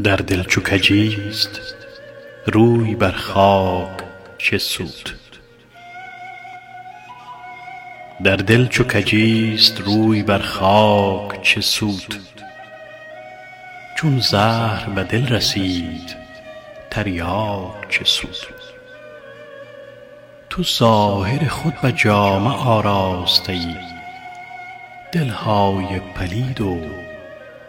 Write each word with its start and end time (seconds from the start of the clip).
در 0.00 0.16
دل 0.16 0.42
چو 0.42 0.60
کجیست 0.60 1.60
روی 2.46 2.94
بر 2.94 3.10
خاک 3.10 3.88
چه 4.38 4.58
سود؟ 4.58 5.10
در 8.24 8.36
دل 8.36 8.66
چو 8.66 8.84
کجیست 8.84 9.80
روی 9.80 10.22
بر 10.22 10.38
خاک 10.38 11.42
چه 11.42 11.60
سود؟ 11.60 12.14
چون 13.96 14.20
زهر 14.20 14.90
به 14.90 15.04
دل 15.04 15.26
رسید 15.26 16.16
تریاک 16.90 17.88
چه 17.88 18.04
سود؟ 18.04 18.46
تو 20.50 20.62
ظاهر 20.62 21.48
خود 21.48 21.74
به 21.82 21.92
جامه 21.92 22.66
آراسته 22.66 23.52
ای 23.52 23.76
دل 25.12 25.28
های 25.28 26.00
پلید 26.14 26.60
و 26.60 26.80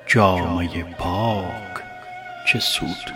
جامه 0.07 0.83
پاک 0.83 1.73
چه 2.45 2.59
سود. 2.59 3.13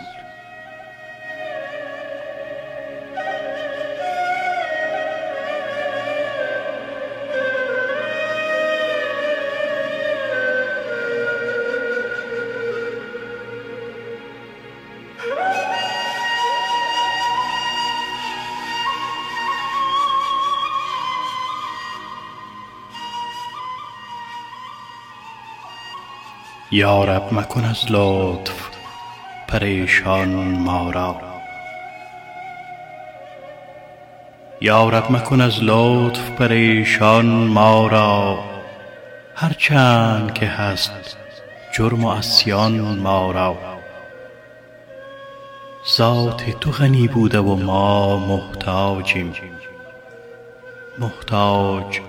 یا 26.70 27.04
رب 27.04 27.34
مکن 27.34 27.64
از 27.64 27.84
لطف 27.90 28.77
پریشان 29.48 30.28
ما 37.48 37.86
را. 37.86 38.44
هر 39.34 39.52
چند 39.52 40.34
که 40.34 40.46
هست 40.46 41.16
جرم 41.72 42.04
و 42.04 42.12
عصیان 42.12 42.98
ما 42.98 43.32
را. 43.32 43.56
ذات 45.96 46.50
تو 46.50 46.70
غنی 46.70 47.08
بوده 47.08 47.38
و 47.38 47.56
ما 47.56 48.16
محتاجیم. 48.16 49.32
محتاج 50.98 52.00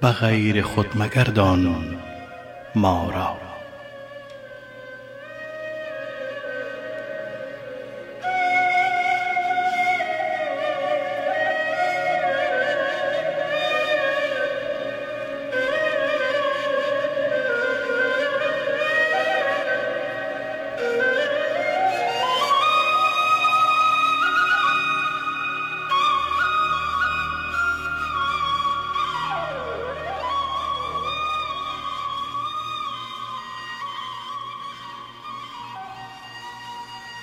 به 0.00 0.08
غیر 0.08 0.62
خود 0.62 0.86
مگردان 0.94 1.96
ما 2.74 3.10
را. 3.14 3.47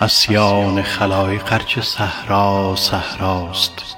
عصیان 0.02 0.82
خلایق 0.82 1.54
ار 1.54 1.60
چه 1.60 1.82
صحرا 1.82 2.76
صحراست. 2.76 3.96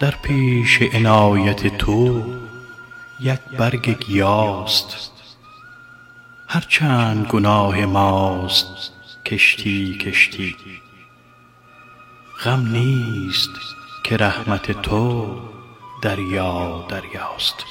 در 0.00 0.10
پیش 0.10 0.82
عنایت 0.82 1.78
تو 1.78 2.24
یک 3.20 3.40
برگ 3.58 3.98
گیاست. 4.06 5.12
هر 6.48 6.60
چند 6.60 7.26
گناه 7.26 7.84
ماست 7.84 8.92
کشتی 9.26 9.98
کشتی. 9.98 10.56
غم 12.44 12.66
نیست 12.66 13.50
که 14.04 14.16
رحمت 14.16 14.82
تو 14.82 15.36
دریا 16.02 16.86
دریاست. 16.88 17.64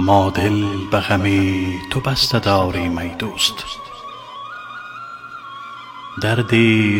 ما 0.00 0.30
دل 0.30 0.64
به 0.90 1.00
غم 1.00 1.24
تو 1.90 2.00
بسته 2.00 2.38
داریم 2.38 2.98
ای 2.98 3.08
دوست. 3.08 3.64
درد 6.22 6.50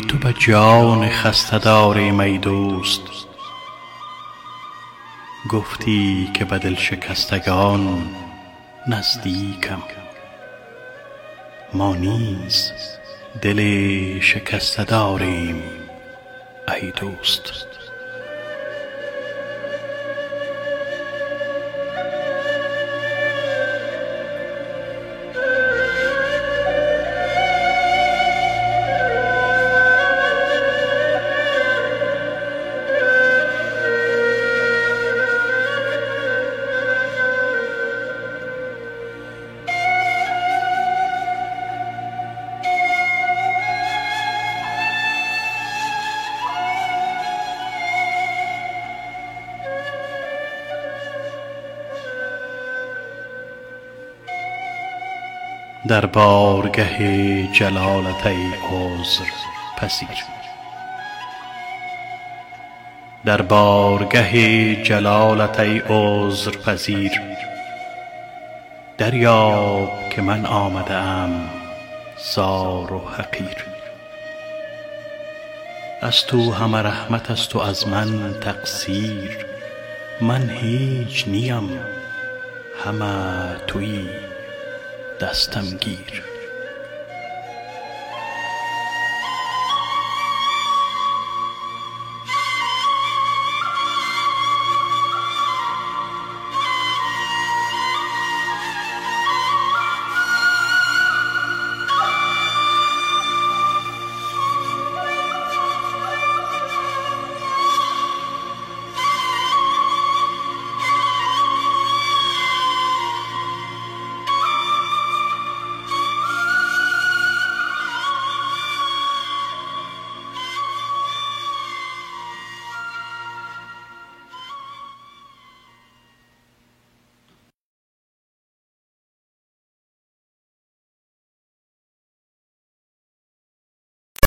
تو 0.01 0.19
به 0.19 0.33
جان 0.33 1.09
خسته 1.09 1.59
داریم 1.59 2.21
ای 2.21 2.39
دوست. 2.39 3.01
گفتی 5.51 6.31
که 6.35 6.45
به 6.45 6.59
دلشکستگان 6.59 8.11
نزدیکم. 8.87 9.83
ما 11.73 11.95
نیز 11.95 12.73
دل 13.43 14.21
شکسته 14.21 14.85
داریم 14.85 15.63
ای 16.69 16.91
دوست. 16.91 17.70
در 55.87 56.07
بارگه 56.07 57.53
جلالت 64.83 65.61
ای 65.61 65.83
عذرپذیر 65.89 67.13
دریاب 68.99 70.11
که 70.11 70.23
من 70.23 70.47
آمده 70.47 70.95
ام 70.95 71.51
زار 72.35 72.93
و 72.93 72.99
حقیر. 72.99 73.57
از 76.03 76.27
تو 76.27 76.53
همه 76.53 76.79
رحمت 76.79 77.31
است 77.31 77.57
و 77.57 77.59
از 77.59 77.89
من 77.89 78.35
تقصیر. 78.41 79.47
من 80.21 80.51
هیچ 80.51 81.29
نیم. 81.29 81.81
همه 82.85 83.57
تویی. 83.67 84.09
دستم 85.21 85.77
گیر. 85.81 86.30